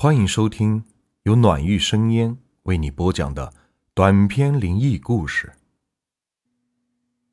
[0.00, 0.84] 欢迎收听
[1.24, 3.52] 由暖玉生烟为你播讲的
[3.94, 5.52] 短篇灵异故事。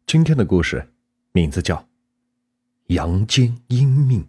[0.07, 0.91] 今天的故事
[1.31, 1.75] 名字叫
[2.87, 4.23] 《阳间阴命》。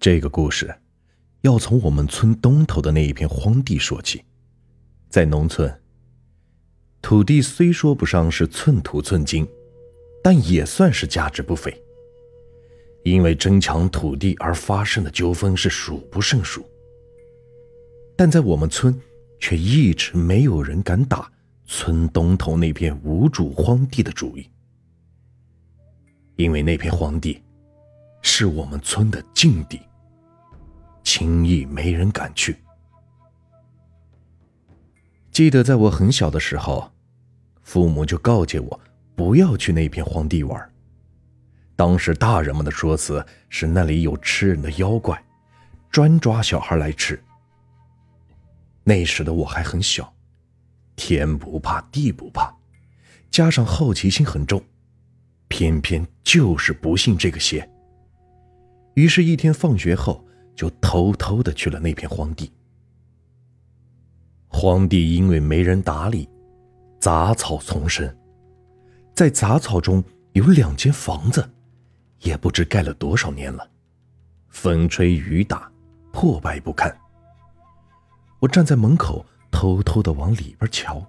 [0.00, 0.80] 这个故事
[1.42, 4.24] 要从我们村东头的那一片荒地说起。
[5.08, 5.80] 在农村，
[7.00, 9.46] 土地虽说不上是寸土寸金，
[10.20, 11.81] 但也算是价值不菲。
[13.04, 16.64] 因为争抢土地而发生的纠纷是数不胜数，
[18.16, 18.98] 但在我们村
[19.40, 21.30] 却一直没有人敢打
[21.66, 24.48] 村东头那片无主荒地的主意，
[26.36, 27.42] 因为那片荒地
[28.22, 29.80] 是我们村的禁地，
[31.02, 32.56] 轻易没人敢去。
[35.32, 36.92] 记得在我很小的时候，
[37.62, 38.80] 父母就告诫我
[39.16, 40.71] 不要去那片荒地玩。
[41.74, 45.20] 当时大人们的说辞是那里有吃人的妖怪，
[45.90, 47.20] 专抓小孩来吃。
[48.84, 50.12] 那时的我还很小，
[50.96, 52.54] 天不怕地不怕，
[53.30, 54.62] 加上好奇心很重，
[55.48, 57.68] 偏偏就是不信这个邪。
[58.94, 62.52] 于是，一天放学后就偷偷的去了那片荒地。
[64.48, 66.28] 荒地因为没人打理，
[67.00, 68.14] 杂草丛生，
[69.14, 71.48] 在杂草中有两间房子。
[72.22, 73.68] 也不知盖了多少年了，
[74.48, 75.70] 风吹雨打，
[76.12, 76.94] 破败不堪。
[78.38, 81.04] 我站在门口，偷偷的往里边瞧。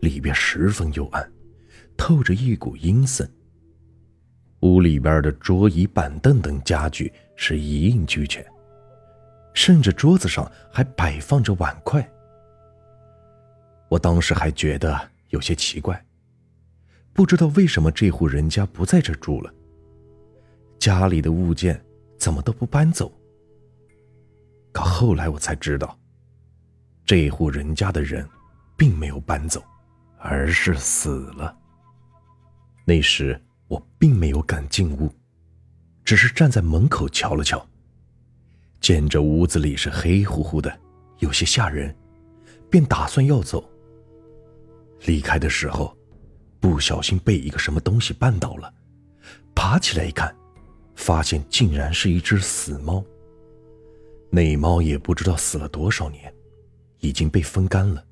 [0.00, 1.32] 里边十分幽暗，
[1.96, 3.28] 透着一股阴森。
[4.60, 8.44] 屋里边的桌椅板凳等家具是一应俱全，
[9.54, 12.06] 甚至桌子上还摆放着碗筷。
[13.88, 14.98] 我当时还觉得
[15.30, 16.02] 有些奇怪，
[17.14, 19.52] 不知道为什么这户人家不在这住了。
[20.84, 21.82] 家里的物件
[22.18, 23.10] 怎么都不搬走？
[24.70, 25.98] 可后来我才知道，
[27.06, 28.28] 这户人家的人
[28.76, 29.64] 并没有搬走，
[30.18, 31.56] 而是死了。
[32.84, 35.10] 那时我并没有敢进屋，
[36.04, 37.66] 只是站在门口瞧了瞧，
[38.78, 40.78] 见这屋子里是黑乎乎的，
[41.20, 41.96] 有些吓人，
[42.68, 43.66] 便打算要走。
[45.06, 45.96] 离开的时候，
[46.60, 48.70] 不小心被一个什么东西绊倒了，
[49.54, 50.30] 爬起来一看。
[51.04, 53.04] 发现竟然是一只死猫。
[54.30, 56.32] 那猫也不知道死了多少年，
[57.00, 58.02] 已经被风干了，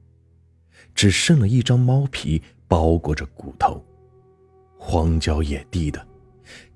[0.94, 3.82] 只剩了一张猫皮包裹着骨头，
[4.76, 6.06] 荒郊野地的。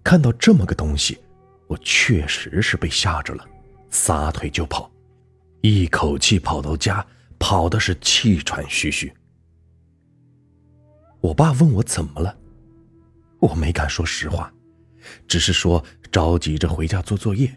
[0.03, 1.19] 看到这么个东西，
[1.67, 3.47] 我确实是被吓着了，
[3.91, 4.91] 撒腿就跑，
[5.61, 7.07] 一口气跑到家，
[7.39, 9.13] 跑的是气喘吁吁。
[11.21, 12.35] 我爸问我怎么了，
[13.39, 14.51] 我没敢说实话。
[15.29, 17.55] 只是说着急着回家做作业。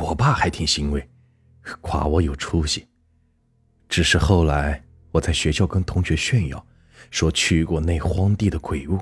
[0.00, 1.08] 我爸还挺欣慰，
[1.80, 2.86] 夸我有出息。
[3.88, 6.66] 只是后来我在学校跟同学炫耀，
[7.10, 8.98] 说去过那荒地的鬼屋，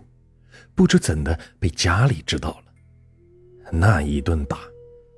[0.75, 2.65] 不知怎的被家里知道了。
[3.72, 4.60] 那一顿打，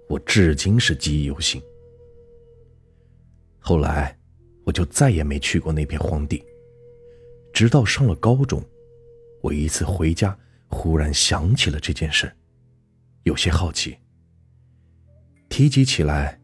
[0.08, 1.62] 我至今是记忆犹新。
[3.58, 4.18] 后来
[4.64, 6.42] 我就再也没去过那片荒地，
[7.52, 8.64] 直到上了高中，
[9.42, 10.36] 我一次回家。
[10.70, 12.30] 忽然想起了这件事，
[13.28, 13.98] 有些好奇。
[15.50, 16.40] 提及起来，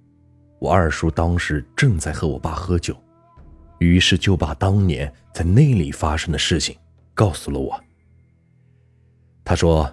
[0.61, 2.95] 我二叔当时正在和我爸喝酒，
[3.78, 6.77] 于是就把当年在那里发生的事情
[7.15, 7.83] 告诉了我。
[9.43, 9.91] 他说，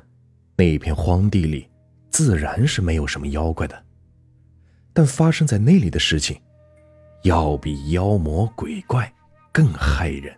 [0.57, 1.69] 那片荒地里
[2.09, 3.85] 自然是没有什么妖怪的，
[4.91, 6.39] 但发生在那里的事情，
[7.23, 9.11] 要比妖魔鬼怪
[9.53, 10.37] 更害人。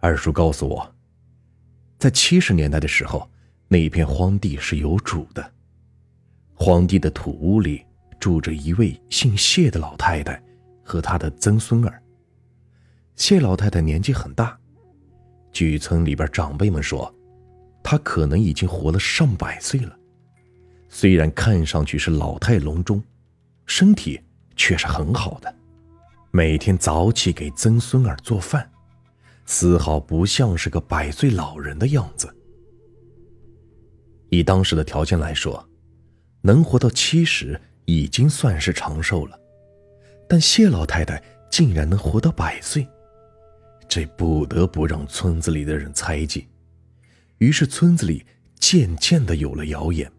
[0.00, 0.94] 二叔告诉我。
[1.98, 3.26] 在七十年代的时候，
[3.68, 5.52] 那一片荒地是有主的。
[6.54, 7.84] 荒地的土屋里
[8.20, 10.40] 住着一位姓谢的老太太
[10.82, 12.00] 和她的曾孙儿。
[13.16, 14.56] 谢老太太年纪很大，
[15.52, 17.12] 据村里边长辈们说，
[17.82, 19.96] 她可能已经活了上百岁了。
[20.88, 23.02] 虽然看上去是老态龙钟，
[23.66, 24.20] 身体
[24.56, 25.52] 却是很好的，
[26.30, 28.70] 每天早起给曾孙儿做饭。
[29.46, 32.34] 丝毫不像是个百岁老人的样子。
[34.34, 35.66] 以当时的条件来说，
[36.42, 39.38] 能活到七十已经算是长寿了，
[40.28, 42.86] 但谢老太太竟然能活到百岁，
[43.88, 46.48] 这不得不让村子里的人猜忌。
[47.38, 48.24] 于是村子里
[48.58, 50.10] 渐渐的有了谣言，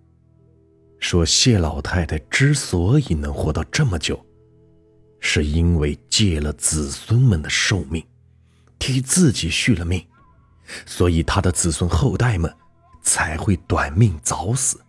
[0.99, 4.23] 说谢老太太之所以能活到这么久，
[5.19, 8.03] 是因为借了子孙们的寿命。
[8.77, 10.05] 替自己续了命，
[10.85, 12.53] 所以她的子孙后代们
[13.05, 14.81] 才会短命早死。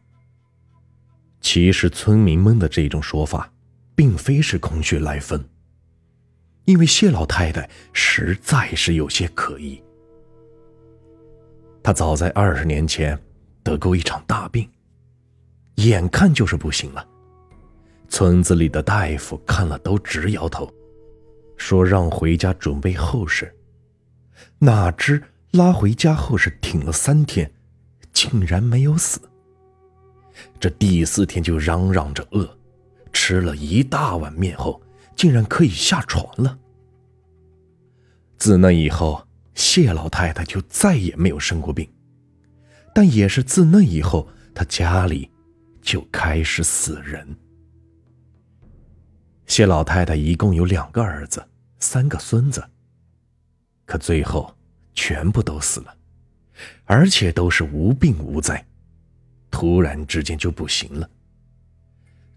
[1.41, 3.53] 其实村民们的这种说法，
[3.95, 5.45] 并非是空穴来风。
[6.65, 9.81] 因为谢老太太实在是有些可疑。
[11.81, 13.17] 她早在二十年前
[13.63, 14.69] 得过一场大病，
[15.77, 17.07] 眼看就是不行了。
[18.09, 20.69] 村子里的大夫看了都直摇头，
[21.57, 23.55] 说让回家准备后事。
[24.59, 25.23] 哪知
[25.53, 27.49] 拉回家后是挺了三天，
[28.17, 29.21] 竟然没有死。
[30.59, 32.49] 这第四天就嚷嚷着饿，
[33.13, 34.81] 吃了一大碗面后，
[35.15, 36.59] 竟然可以下床了。
[38.39, 39.23] 自那以后，
[39.53, 41.87] 谢老太太就再也没有生过病。
[42.95, 45.31] 但也是自那以后，她家里
[45.83, 47.37] 就开始死人。
[49.47, 51.47] 谢老太太一共有两个儿子，
[51.81, 52.65] 三个孙子。
[53.85, 54.57] 可最后
[54.95, 55.95] 全部都死了，
[56.87, 58.65] 而且都是无病无灾，
[59.50, 61.11] 突然之间就不行了。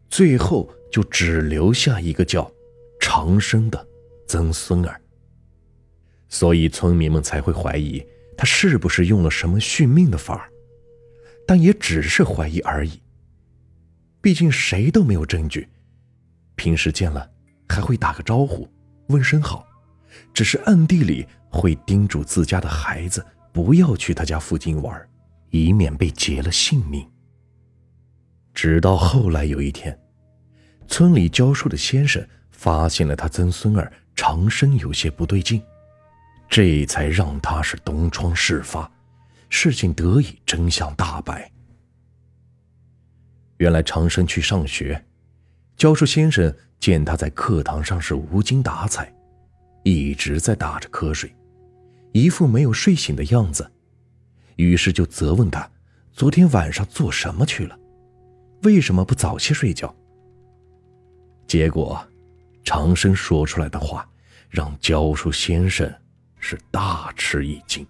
[0.09, 2.51] 最后就只留下一个叫
[2.99, 3.87] 长生的
[4.27, 4.99] 曾孙儿。
[6.27, 8.03] 所以村民们才会怀疑
[8.35, 10.49] 他是不是用了什么续命的法儿，
[11.47, 12.99] 但也只是怀疑而已。
[14.21, 15.67] 毕竟谁都没有证据。
[16.55, 17.29] 平时见了
[17.69, 18.67] 还会打个招呼，
[19.07, 19.65] 问声好，
[20.33, 25.09] 只是暗地里会叮嘱自家的孩子不要去他家附近玩，
[25.49, 27.07] 以免被劫了性命。
[28.53, 29.97] 直到后来有一天，
[30.87, 35.61] 村里教书的先生发现了他曾孙儿长生有些不对劲，
[36.49, 38.91] 这才让他是东窗事发，
[39.49, 41.49] 事情得以真相大白。
[43.57, 45.05] 原来长生去上学。
[45.75, 49.13] 教书先生见他在课堂上是无精打采，
[49.83, 51.33] 一直在打着瞌睡，
[52.11, 53.71] 一副没有睡醒的样子，
[54.55, 55.69] 于是就责问他
[56.13, 57.77] 昨天晚上做什么去了，
[58.63, 59.93] 为什么不早些睡觉？
[61.47, 62.05] 结果，
[62.63, 64.07] 长生说出来的话
[64.49, 65.91] 让教书先生
[66.39, 67.85] 是大吃一惊。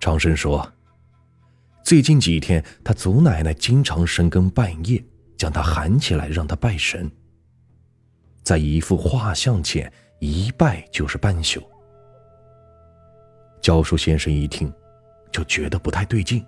[0.00, 0.70] 长生说
[1.82, 5.04] ：“最近几天，他祖奶奶经常深更半夜。”
[5.36, 7.10] 将他喊起来，让他拜神。
[8.44, 9.92] 在一幅画像前
[10.24, 11.62] 一拜就是半宿。
[13.60, 14.72] 教书先生一听，
[15.30, 16.44] 就觉得不太对劲。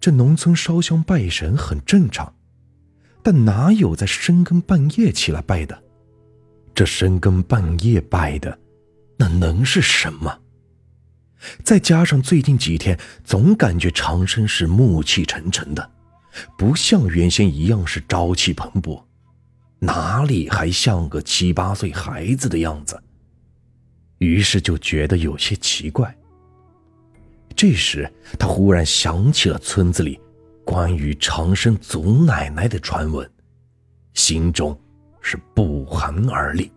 [0.00, 2.34] 这农村烧香拜神很正常，
[3.22, 5.82] 但哪有在深更半夜起来拜的？
[6.74, 8.58] 这深更半夜拜的，
[9.16, 10.40] 那能是什么？
[11.62, 15.90] 再加上最近几天总感觉长生是暮气沉沉的。
[16.56, 19.02] 不像原先一样是朝气蓬勃，
[19.80, 23.00] 哪里还像个七八岁孩子的样子？
[24.18, 26.12] 于是就觉得有些奇怪。
[27.54, 30.20] 这时，他忽然想起了村子里
[30.64, 33.28] 关于长生祖奶奶的传闻，
[34.14, 34.78] 心中
[35.20, 36.70] 是不寒而栗。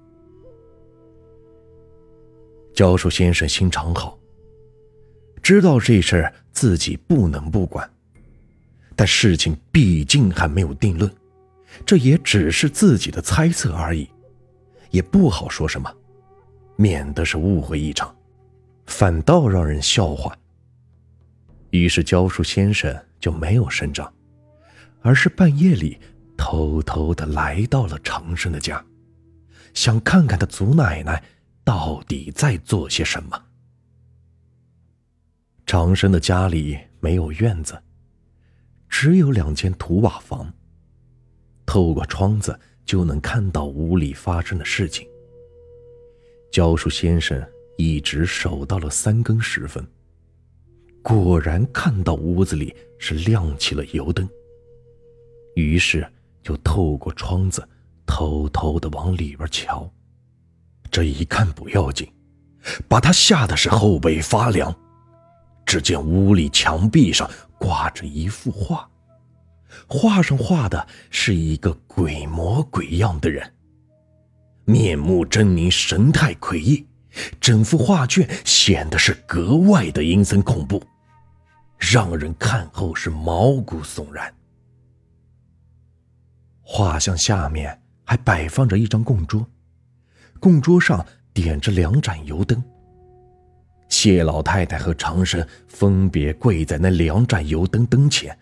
[2.73, 4.17] 教授先生心肠好，
[5.41, 7.87] 知道这事儿自己不能不管。
[8.95, 11.11] 但事情毕竟还没有定论，
[11.85, 14.09] 这也只是自己的猜测而已，
[14.89, 15.91] 也不好说什么，
[16.75, 18.15] 免得是误会一场，
[18.85, 20.35] 反倒让人笑话。
[21.69, 24.13] 于是教书先生就没有声张，
[25.01, 25.97] 而是半夜里
[26.37, 28.83] 偷偷的来到了长生的家，
[29.73, 31.23] 想看看他祖奶奶
[31.63, 33.41] 到底在做些什么。
[35.65, 37.81] 长生的家里没有院子。
[38.89, 40.53] 只有两间土瓦房。
[41.65, 45.07] 透过窗子就能看到屋里发生的事情。
[46.51, 47.41] 教书先生
[47.77, 49.85] 一直守到了三更时分，
[51.01, 54.27] 果然看到屋子里是亮起了油灯。
[55.55, 56.05] 于是
[56.43, 57.67] 就透过窗子
[58.05, 59.89] 偷偷的往里边瞧。
[60.89, 62.11] 这一看不要紧，
[62.87, 64.75] 把他吓得是后背发凉。
[65.65, 67.29] 只见屋里墙壁上。
[67.61, 68.89] 挂着一幅画，
[69.87, 73.53] 画上画的是一个鬼模鬼样的人，
[74.65, 76.85] 面目狰狞，神态诡异，
[77.39, 80.81] 整幅画卷显得是格外的阴森恐怖，
[81.77, 84.33] 让人看后是毛骨悚然。
[86.61, 89.45] 画像下面还摆放着一张供桌，
[90.39, 92.63] 供桌上点着两盏油灯。
[93.89, 98.37] 谢老太太和长生分别跪在那两盏油灯灯前，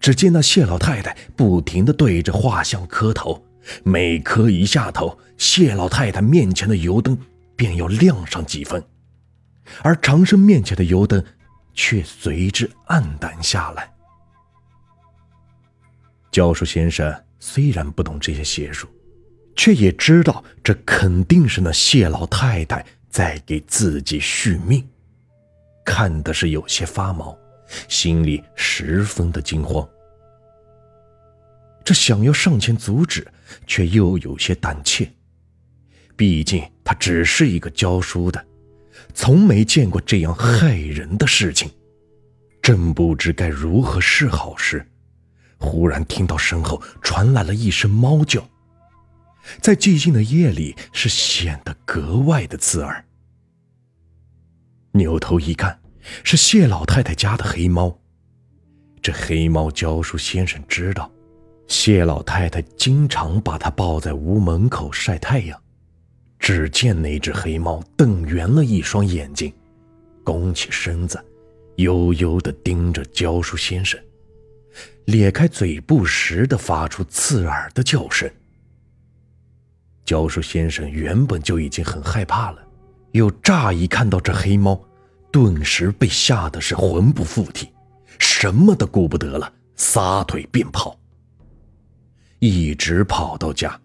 [0.00, 3.44] 只见那谢老太太不停地对着画像磕头，
[3.84, 7.16] 每磕一下头，谢老太太面前的油灯
[7.54, 8.82] 便要亮上几分，
[9.82, 11.22] 而长生面前的油灯
[11.74, 13.92] 却随之暗淡下来。
[16.30, 18.86] 教书先生虽然不懂这些邪术，
[19.56, 24.86] 却也知道这肯定是那谢老太太在给自己续命，
[25.84, 27.36] 看的是有些发毛，
[27.88, 29.86] 心里十分的惊慌。
[31.84, 33.26] 这想要上前阻止，
[33.66, 35.10] 却又有些胆怯，
[36.16, 38.46] 毕竟他只是一个教书的，
[39.14, 41.70] 从没见过这样害人的事情，
[42.60, 44.86] 正不知该如何是好时。
[45.56, 48.46] 忽然听到身后传来了一声猫叫，
[49.60, 53.04] 在寂静的夜里是显得格外的刺耳。
[54.92, 55.80] 扭头一看，
[56.22, 57.98] 是谢老太太家的黑猫。
[59.00, 61.10] 这黑猫教书先生知道，
[61.66, 65.60] 谢老太太经常把它抱在屋门口晒太阳。
[66.38, 69.52] 只见那只黑猫瞪圆了一双眼睛，
[70.24, 71.22] 弓起身子，
[71.76, 73.98] 悠悠地盯着教书先生。
[75.06, 78.30] 咧开嘴，不时的发出刺耳的叫声。
[80.04, 82.58] 教书先生原本就已经很害怕了，
[83.12, 84.80] 又乍一看到这黑猫，
[85.30, 87.68] 顿时被吓得是魂不附体，
[88.18, 90.98] 什么都顾不得了，撒腿便跑。
[92.38, 93.78] 一直跑到家，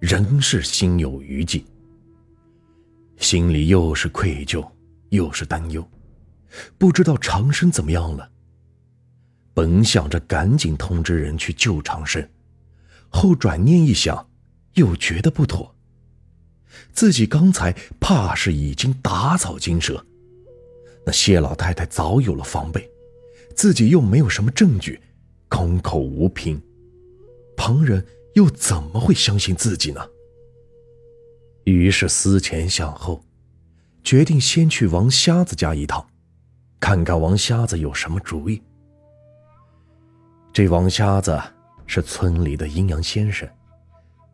[0.00, 1.64] 仍是心有余悸，
[3.16, 4.68] 心里又是愧疚，
[5.10, 5.88] 又是担忧，
[6.76, 8.28] 不知道长生怎么样了。
[9.54, 12.28] 本想着赶紧通知人去救长生，
[13.08, 14.28] 后转念一想，
[14.74, 15.74] 又觉得不妥。
[16.92, 20.04] 自己刚才怕是已经打草惊蛇，
[21.04, 22.88] 那谢老太太早有了防备，
[23.54, 25.00] 自己又没有什么证据，
[25.48, 26.62] 空口无凭，
[27.56, 28.04] 旁人
[28.34, 30.00] 又怎么会相信自己呢？
[31.64, 33.24] 于是思前想后，
[34.02, 36.04] 决定先去王瞎子家一趟，
[36.80, 38.62] 看看王瞎子有什么主意。
[40.52, 41.40] 这王瞎子
[41.86, 43.48] 是村里的阴阳先生，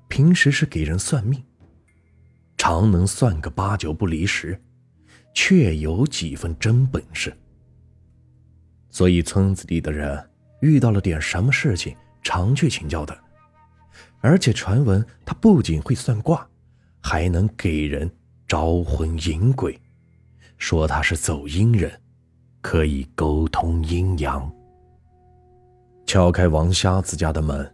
[0.09, 1.43] 平时是给人算命，
[2.57, 4.59] 常能算个八九不离十，
[5.33, 7.37] 确有几分真本事。
[8.91, 10.29] 所以村子里的人
[10.61, 13.17] 遇到了点什么事情，常去请教他。
[14.21, 16.45] 而且传闻他不仅会算卦，
[17.01, 18.11] 还能给人
[18.49, 19.79] 招魂引鬼，
[20.57, 21.93] 说他是走阴人，
[22.61, 24.51] 可以沟通阴阳。
[26.05, 27.73] 敲开王瞎子家的门，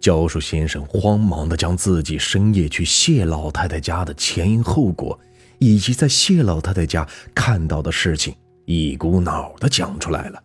[0.00, 5.18] 教书先生慌忙的将自己深夜去谢老太太家的前因后果，
[5.58, 8.34] 以及在谢老太太家看到的事情
[8.64, 10.42] 一股脑的讲出来了。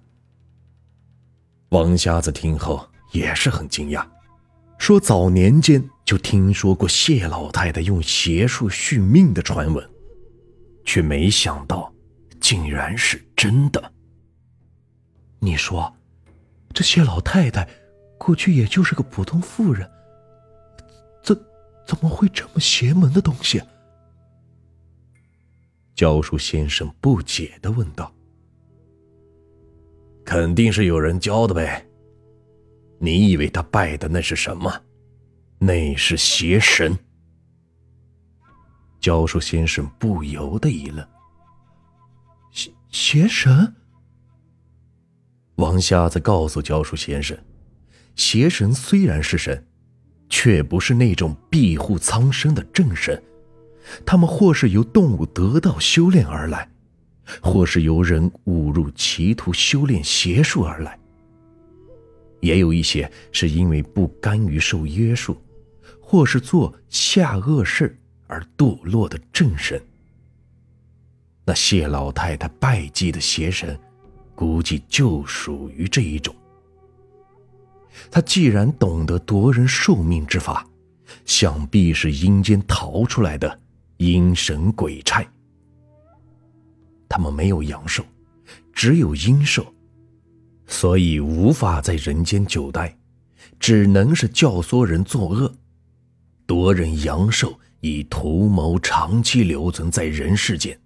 [1.69, 4.05] 王瞎子听后也是很惊讶，
[4.77, 9.89] 说早年间就听说过谢老太太用邪术续命的传闻，
[10.85, 11.93] 却没想到
[12.39, 13.91] 竟然是真的。
[15.39, 15.93] 你说？
[16.73, 17.69] 这谢老太太，
[18.17, 19.87] 过去也就是个普通妇人，
[21.21, 21.39] 怎
[21.85, 23.61] 怎么会这么邪门的东西？
[25.95, 28.13] 教书先生不解的问道
[30.25, 31.85] ：“肯定是有人教的呗。
[32.99, 34.81] 你以为他拜的那是什么？
[35.59, 36.97] 那是邪神。”
[38.99, 41.05] 教书先生不由得一愣
[42.51, 43.75] ：“邪邪神？”
[45.57, 47.37] 王瞎子告诉教书先生
[48.15, 49.67] ：“邪神虽然是神，
[50.27, 53.21] 却不是那种庇护苍生的正神。
[54.05, 56.69] 他们或是由动物得道修炼而来，
[57.41, 60.97] 或是由人误入歧途修炼邪术而来。
[62.39, 65.41] 也有一些是因为不甘于受约束，
[66.01, 67.97] 或是做下恶事
[68.27, 69.81] 而堕落的正神。
[71.45, 73.79] 那谢老太太拜祭的邪神。”
[74.35, 76.35] 估计就属于这一种。
[78.09, 80.67] 他既然懂得夺人寿命之法，
[81.23, 83.59] 想必是阴间逃出来的
[83.97, 85.25] 阴神鬼差。
[87.07, 88.03] 他们没有阳寿，
[88.73, 89.65] 只有阴寿，
[90.65, 92.97] 所以无法在人间久待，
[93.59, 95.53] 只能是教唆人作恶，
[96.47, 100.79] 夺人阳寿，以图谋长期留存在人世间。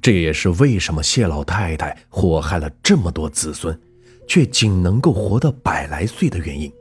[0.00, 3.76] 这也是为什么谢老太太祸害了这么多子孙，
[4.28, 6.72] 却仅能够活到百来岁的原因，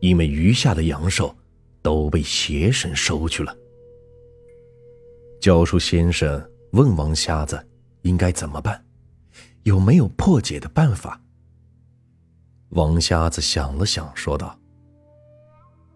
[0.00, 1.34] 因为余下的阳寿
[1.80, 3.56] 都被邪神收去了。
[5.40, 7.64] 教书先生问王瞎子
[8.02, 8.84] 应该怎么办，
[9.62, 11.20] 有没有破解的办法？
[12.70, 14.58] 王瞎子想了想，说道：“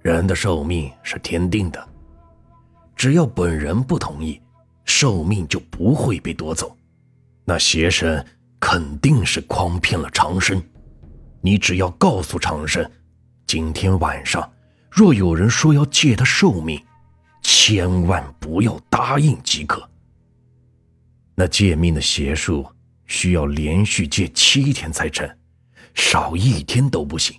[0.00, 1.88] 人的寿命是天定的，
[2.94, 4.40] 只要本人不同意。”
[4.84, 6.76] 寿命就不会被夺走，
[7.44, 8.24] 那邪神
[8.58, 10.60] 肯定是诓骗了长生，
[11.40, 12.88] 你只要告诉长生，
[13.46, 14.52] 今天晚上
[14.90, 16.84] 若有人说要借他寿命，
[17.42, 19.86] 千万不要答应即可。
[21.34, 22.66] 那借命的邪术
[23.06, 25.28] 需要连续借七天才成，
[25.94, 27.38] 少一天都不行。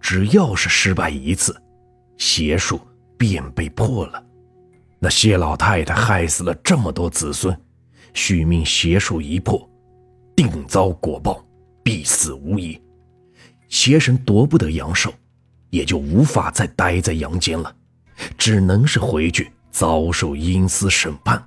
[0.00, 1.60] 只要是失败一次，
[2.16, 2.80] 邪术
[3.16, 4.24] 便被破了。
[5.00, 7.58] 那谢老太太害死了这么多子孙，
[8.14, 9.68] 续命邪术一破，
[10.36, 11.44] 定遭果报，
[11.82, 12.80] 必死无疑。
[13.68, 15.12] 邪神夺不得阳寿，
[15.70, 17.74] 也就无法再待在阳间了，
[18.38, 21.44] 只能是回去遭受阴司审判。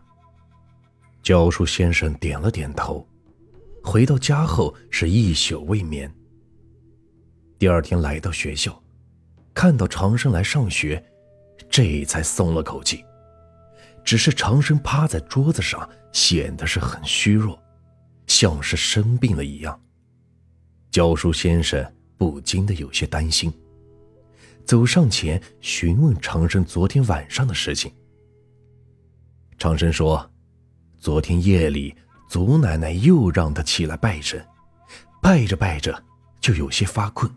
[1.24, 3.07] 教书先生点了点头，
[3.81, 6.13] 回到家后是一宿未眠。
[7.57, 8.79] 第二天来到学校，
[9.53, 11.03] 看到长生来上学，
[11.69, 13.03] 这才松了口气。
[14.03, 17.57] 只是长生趴在桌子上，显得是很虚弱，
[18.27, 19.79] 像是生病了一样。
[20.89, 21.86] 教书先生
[22.17, 23.53] 不禁的有些担心，
[24.65, 27.91] 走上前询问长生昨天晚上的事情。
[29.58, 30.27] 长生说。
[31.00, 31.96] 昨天夜里，
[32.30, 34.39] 祖奶奶又让他起来拜神，
[35.20, 36.03] 拜着拜着
[36.39, 37.27] 就有些发困，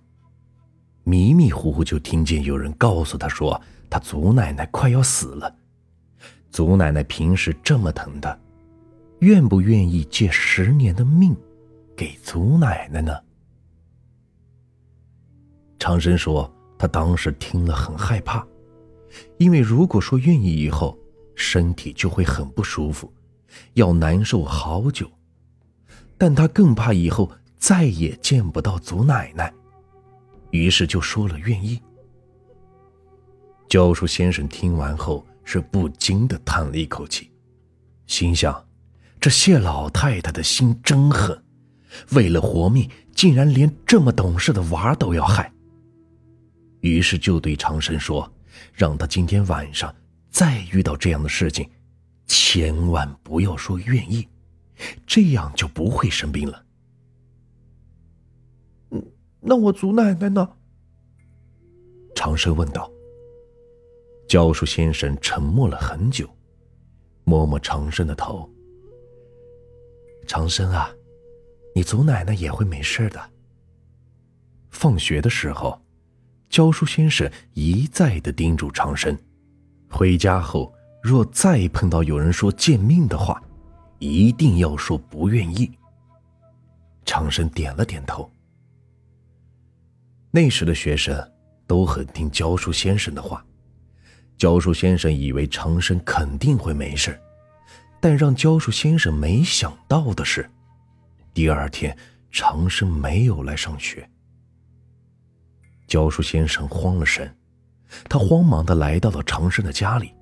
[1.02, 5.56] 迷迷糊糊就听见有人告诉他说，他祖奶奶快要死了。
[6.50, 8.38] 祖奶奶平时这么疼他，
[9.20, 11.34] 愿不愿意借十年的命
[11.96, 13.18] 给祖奶奶呢？
[15.78, 16.54] 长生说，
[16.84, 18.46] 他当时听了很害怕，
[19.38, 20.98] 因为如果说愿意以后，
[21.34, 23.10] 身体就会很不舒服。
[23.72, 25.10] 要难受好久，
[26.18, 29.50] 但他更怕以后再也见不到祖奶奶，
[30.50, 31.80] 于是就说了愿意。
[33.66, 37.30] 教书先生听完后是不禁的叹了一口气，
[38.06, 38.62] 心想：
[39.18, 41.42] 这谢老太太的心真狠，
[42.10, 45.50] 为了活命，竟然连这么懂事的娃都要害。
[46.84, 48.30] 于是就对长生说
[48.74, 49.92] ：“让他今天晚上
[50.28, 51.66] 再遇到这样的事情。”
[52.26, 54.28] 千万不要说愿意，
[55.06, 56.64] 这样就不会生病了。
[58.90, 59.02] 嗯，
[59.40, 60.46] 那我祖奶奶呢？
[62.14, 62.90] 长生问道。
[64.28, 66.28] 教书先生沉默了很久，
[67.24, 68.50] 摸摸长生的头。
[70.26, 70.90] 长生啊，
[71.74, 73.30] 你祖奶奶也会没事的。
[74.70, 75.78] 放学的时候，
[76.54, 79.18] 教书先生一再的叮嘱长生，
[79.90, 80.72] 回家后。
[81.02, 83.42] 若再碰到有人说见命的话，
[83.98, 85.68] 一定要说不愿意。
[87.04, 88.30] 长生点了点头。
[90.30, 91.28] 那时的学生
[91.66, 93.44] 都很听教书先生的话，
[94.38, 97.20] 教书先生以为长生肯定会没事，
[98.00, 100.48] 但让教书先生没想到的是，
[101.34, 101.98] 第二天
[102.30, 104.08] 长生没有来上学。
[105.86, 107.34] 教书先生慌了神，
[108.08, 110.12] 他慌忙的来到了长生的家里。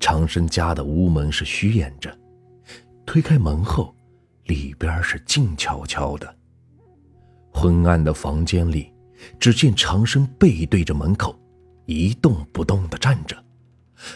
[0.00, 2.12] 长生家的屋门是虚掩着，
[3.06, 3.94] 推开门后，
[4.46, 6.36] 里边是静悄悄的。
[7.52, 8.92] 昏暗的房间里，
[9.38, 11.38] 只见长生背对着门口，
[11.86, 13.36] 一动不动地站着，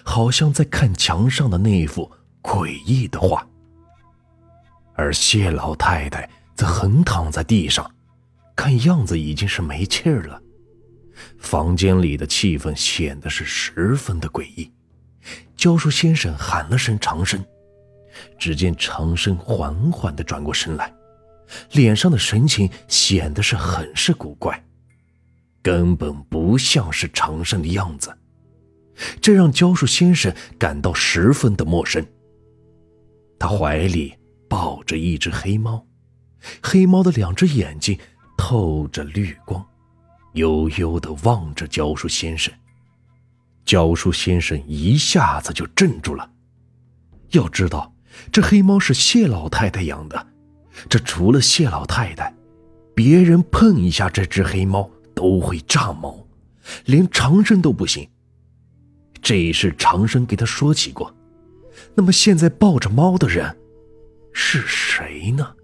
[0.03, 2.11] 好像在看墙上的那幅
[2.43, 3.47] 诡异的画。
[4.95, 7.89] 而谢老太太则横躺在地上，
[8.57, 10.43] 看样子已经是没气儿了。
[11.39, 14.71] 房间里的气氛显得是十分的诡异。
[15.57, 17.45] 教书先生喊了声“长生”，
[18.39, 20.93] 只见长生缓缓地转过身来，
[21.73, 24.63] 脸上的神情显得是很是古怪，
[25.63, 28.17] 根本不像是长生的样子，
[29.21, 32.07] 这让教书先生感到十分的陌生。
[33.39, 34.15] 他怀里
[34.49, 35.85] 抱着一只黑猫，
[36.63, 37.99] 黑猫的两只眼睛
[38.37, 39.67] 透着绿光，
[40.37, 42.53] 悠悠地望着教书先生。
[43.65, 46.31] 教书先生一下子就镇住了。
[47.31, 47.93] 要知道，
[48.31, 50.27] 这黑猫是谢老太太养的，
[50.89, 52.33] 这除了谢老太太，
[52.95, 56.27] 别人碰一下这只黑猫都会炸毛，
[56.85, 58.09] 连长生都不行。
[59.21, 61.13] 这事长生给他说起过。
[61.95, 63.57] 那么现在抱着猫的人
[64.33, 65.55] 是谁呢？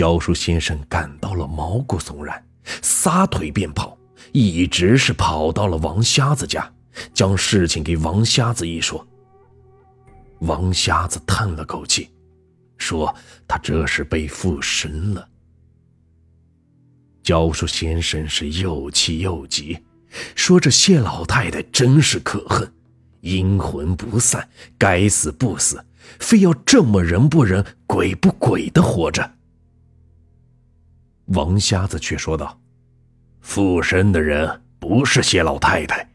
[0.00, 2.42] 教书先生感到了毛骨悚然，
[2.80, 3.98] 撒腿便跑。
[4.32, 6.72] 一直是跑到了王瞎子家，
[7.12, 9.06] 将事情给王瞎子一说。
[10.38, 12.08] 王瞎子叹了口气，
[12.78, 13.14] 说
[13.46, 15.28] ：“他这是被附身了。”
[17.22, 19.78] 教书先生是又气又急，
[20.34, 22.72] 说：“这谢老太太真是可恨，
[23.20, 25.84] 阴魂不散，该死不死，
[26.18, 29.32] 非要这么人不人鬼不鬼的活着。”
[31.30, 32.60] 王瞎子却说道
[33.40, 36.08] ：“附身的人不是谢老太太，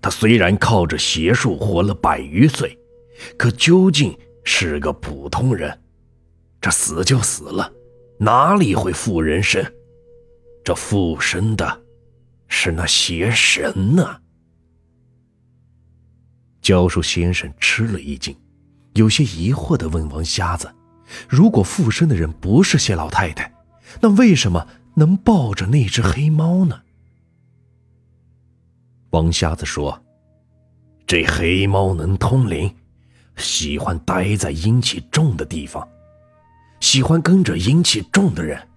[0.00, 2.78] 她虽然靠着邪术活了百余岁，
[3.36, 5.76] 可究竟是个普通人。
[6.60, 7.72] 这死就死了，
[8.18, 9.64] 哪里会附人身？
[10.64, 11.82] 这附身的，
[12.48, 14.20] 是那邪神呢。”
[16.62, 18.36] 教书先生吃了一惊，
[18.94, 20.72] 有些疑惑地问王瞎子
[21.28, 23.52] ：“如果附身的人不是谢老太太，
[24.00, 26.82] 那为什么能抱着那只黑猫呢？”
[29.10, 30.04] 王瞎子说
[31.06, 32.74] ：“这黑猫能通灵，
[33.36, 35.86] 喜欢待在阴气重的地方，
[36.80, 38.68] 喜欢跟着阴气重的人。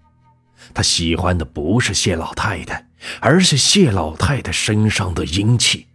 [0.74, 2.88] 他喜欢的不是谢老太太，
[3.20, 5.88] 而是谢老太太身上的阴气。”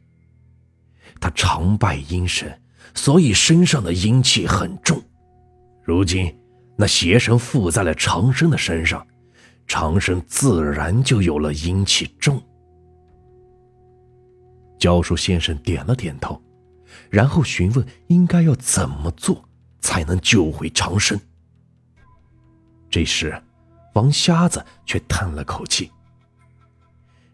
[1.20, 2.60] 他常拜阴神，
[2.94, 5.02] 所以身上的阴气很重。
[5.82, 6.34] 如今
[6.76, 9.06] 那邪神附在了长生的身上，
[9.66, 12.40] 长生自然就有了阴气重。
[14.78, 16.40] 教书先生点了点头，
[17.10, 19.42] 然后询问应该要怎么做
[19.80, 21.18] 才能救回长生。
[22.90, 23.42] 这时，
[23.94, 25.90] 王瞎子却叹了口气：“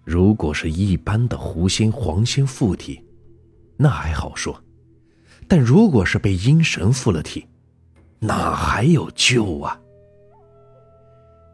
[0.05, 3.05] 如果是一般的狐仙、黄仙附体。”
[3.77, 4.63] 那还好说，
[5.49, 7.47] 但如果是被阴神附了体，
[8.19, 9.81] 哪还有救啊？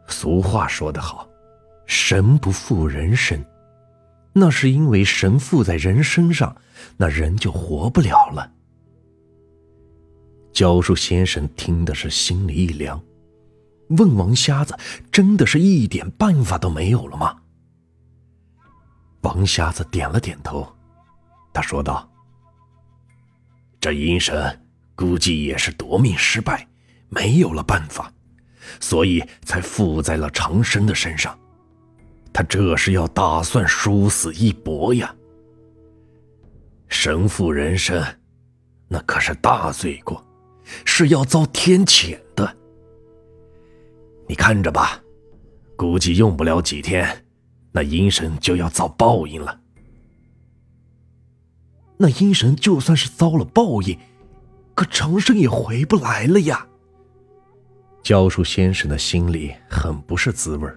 [0.07, 1.27] 俗话说得好，
[1.85, 3.45] 神不附人身，
[4.33, 6.55] 那是因为神附在人身上，
[6.95, 8.51] 那人就活不了了。
[10.53, 12.99] 教书先生听的是心里一凉，
[13.89, 14.75] 问王瞎子
[15.11, 17.37] ：“真的是一点办法都没有了吗？”
[19.21, 20.67] 王瞎子点了点头，
[21.53, 22.09] 他说道。
[23.79, 24.65] 这阴神
[24.95, 26.67] 估计也是夺命失败，
[27.09, 28.11] 没有了办法，
[28.79, 31.37] 所以才附在了长生的身上。
[32.33, 35.13] 他这是要打算殊死一搏呀！
[36.87, 38.03] 神附人身，
[38.87, 40.23] 那可是大罪过，
[40.85, 42.55] 是要遭天谴的。
[44.27, 45.01] 你看着吧，
[45.75, 47.25] 估计用不了几天，
[47.71, 49.61] 那阴神就要遭报应了。
[51.97, 53.97] 那阴神就算是遭了报应，
[54.75, 56.66] 可长生也回不来了呀。
[58.07, 60.71] 教书先生的心里很不是滋味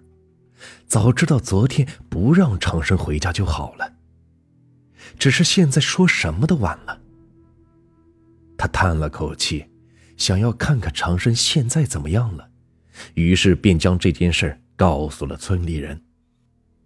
[0.89, 3.89] 早知道昨天不让长生回家就好了。
[5.17, 7.01] 只是现在说什么都晚了。
[8.59, 9.65] 他叹了口气，
[10.17, 12.51] 想要看看长生现在怎么样了，
[13.15, 16.03] 于是便将这件事告诉了村里人，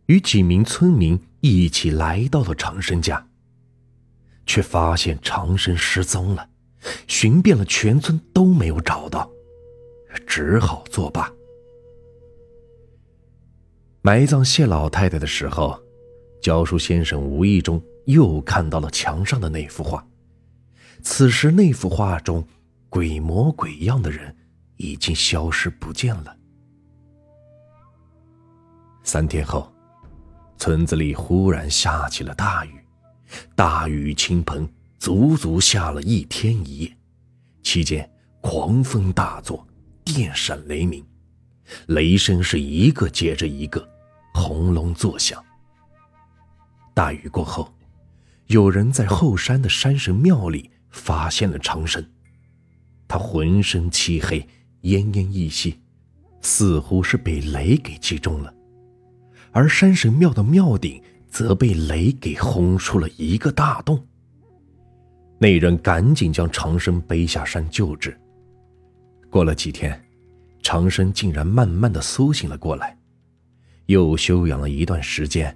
[0.08, 3.26] 与几名村民一起来到了长生家。
[4.44, 6.50] 却发现长生失踪了，
[7.06, 9.30] 寻遍了全村都没有找到，
[10.26, 11.32] 只好作罢。
[14.02, 15.80] 埋葬谢老太太的时候，
[16.42, 20.06] 教书先生无意中又看到了墙上的那幅画。
[21.02, 22.46] 此时，那幅画中
[22.88, 24.34] 鬼模鬼样的人
[24.76, 26.36] 已经消失不见了。
[29.02, 29.70] 三天后，
[30.58, 32.72] 村子里忽然下起了大雨。
[33.54, 36.96] 大雨倾盆，足足下了一天一夜，
[37.62, 38.08] 期间
[38.40, 39.66] 狂风大作，
[40.04, 41.04] 电闪雷鸣，
[41.86, 43.88] 雷声是一个接着一个，
[44.34, 45.42] 轰隆作响。
[46.92, 47.72] 大雨过后，
[48.46, 52.04] 有人在后山的山神庙里发现了长生，
[53.08, 54.40] 他浑身漆黑，
[54.82, 55.80] 奄奄一息，
[56.40, 58.54] 似乎是被雷给击中了，
[59.52, 61.02] 而山神庙的庙顶。
[61.34, 64.00] 则被雷给轰出了一个大洞。
[65.36, 68.16] 那人赶紧将长生背下山救治。
[69.34, 70.00] 过了几天，
[70.62, 72.96] 长生竟然慢慢的苏醒了过来，
[73.86, 75.52] 又休养了一段时间，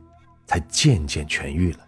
[0.49, 1.79] 才渐渐痊愈了。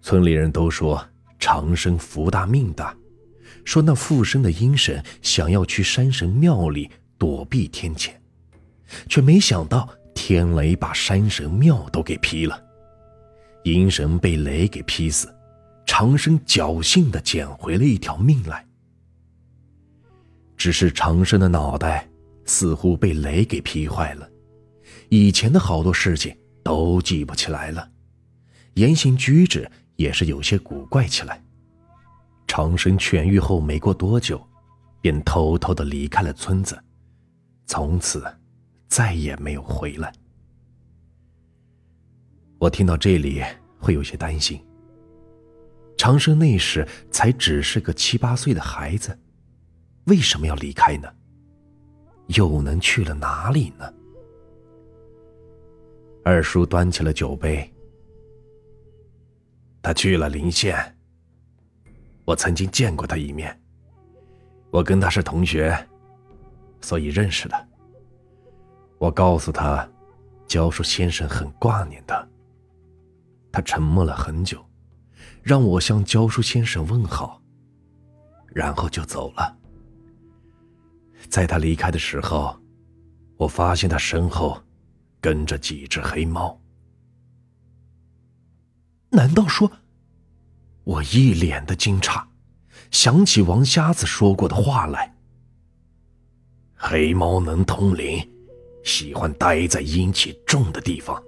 [0.00, 1.04] 村里人都说
[1.40, 2.96] 长生福大命大，
[3.64, 6.88] 说那附身的阴神想要去山神庙里
[7.18, 8.10] 躲避天谴，
[9.08, 9.88] 却没想到。
[10.14, 12.62] 天雷把山神庙都给劈了，
[13.64, 15.34] 阴神被雷给劈死，
[15.84, 18.64] 长生侥幸的捡回了一条命来。
[20.56, 22.08] 只是长生的脑袋
[22.44, 24.28] 似乎被雷给劈坏了，
[25.08, 27.90] 以前的好多事情都记不起来了，
[28.74, 31.42] 言行举止也是有些古怪起来。
[32.46, 34.40] 长生痊愈后没过多久，
[35.00, 36.78] 便偷偷的离开了村子，
[37.66, 38.24] 从此。
[38.88, 40.12] 再也没有回来。
[42.56, 43.42] 我听到这里
[43.80, 44.64] 会有些担心。
[45.98, 49.18] 长生那时才只是个七八岁的孩子，
[50.06, 51.08] 为什么要离开呢？
[52.28, 53.92] 又能去了哪里呢？
[56.24, 57.72] 二叔端起了酒杯。
[59.82, 60.96] 他去了临县。
[62.24, 63.56] 我曾经见过他一面。
[64.70, 65.76] 我跟他是同学，
[66.80, 67.68] 所以认识的。
[68.98, 69.88] 我告诉他，
[70.46, 72.26] 教书先生很挂念他。
[73.52, 74.64] 他沉默了很久，
[75.42, 77.40] 让我向教书先生问好，
[78.48, 79.56] 然后就走了。
[81.28, 82.58] 在他离开的时候，
[83.36, 84.62] 我发现他身后。
[85.18, 86.56] 跟着几只黑猫？
[89.10, 89.68] 难道说？
[90.84, 92.22] 我一脸的惊诧，
[92.92, 95.16] 想起王瞎子说过的话来：
[96.76, 98.24] 黑猫能通灵，
[98.84, 101.20] 喜欢待在阴气重的地方，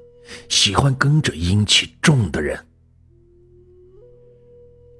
[0.49, 2.65] 喜欢跟着阴气重的人。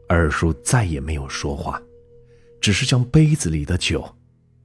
[0.09, 1.81] 二叔再也没有说话，
[2.61, 4.13] 只是将杯子里的酒